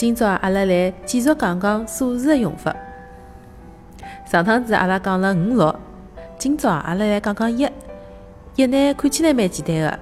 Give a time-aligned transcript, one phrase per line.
[0.00, 2.74] 今朝阿拉来继续讲讲数字的用法。
[4.24, 5.76] 上趟子阿拉讲了五六，
[6.38, 7.68] 今朝阿拉来讲讲一。
[8.56, 10.00] 一呢看起来蛮简单的，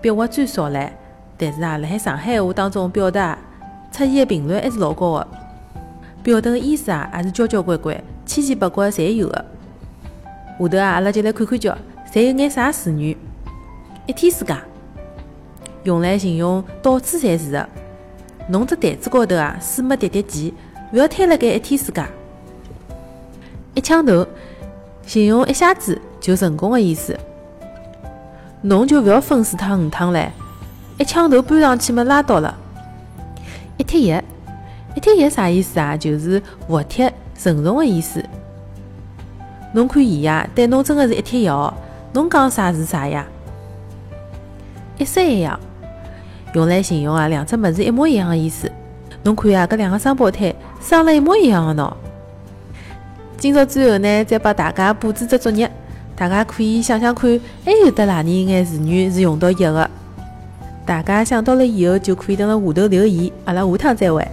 [0.00, 0.90] 笔画最少唻，
[1.38, 3.38] 但是啊，辣海上海话当中表达
[3.92, 5.28] 出现的频率还是老高的，
[6.24, 9.44] 表达的意思啊也是交交关关、千奇百怪侪有的。
[10.58, 11.78] 下头啊，阿拉就来看看叫，
[12.12, 13.16] 侪有眼啥词语？
[14.06, 14.56] 一天世界，
[15.84, 17.68] 用来形容到处侪是的。
[18.48, 20.52] 侬只台子高头啊，水没滴滴溅，
[20.92, 22.04] 勿要摊辣盖一天世界。
[23.74, 24.26] 一枪头，
[25.06, 27.18] 形容一下子就成功的意思。
[28.62, 30.28] 侬就勿要分四趟五趟唻，
[30.98, 32.56] 一枪头搬上去么拉倒了。
[33.76, 34.08] 一贴一，
[34.96, 35.96] 一贴一啥意思啊？
[35.96, 38.24] 就是服帖、成熟的意思。
[39.72, 41.72] 侬看伊呀，对侬真的是一贴一哦。
[42.12, 43.24] 侬讲啥是啥呀？
[44.98, 45.58] 一式一样。
[46.54, 48.70] 用来形容啊，两只物事一模一样的意思。
[49.22, 51.92] 侬看啊，搿两个双胞胎生了一模一样的喏。
[53.36, 55.70] 今朝最后呢，再帮大家布置只作业，
[56.16, 59.90] 大家可以想想看，还有得哪里眼词语是用到一的？
[60.84, 63.30] 大家想到了以后，就可以等辣下头留言。
[63.44, 64.26] 阿拉下趟再会。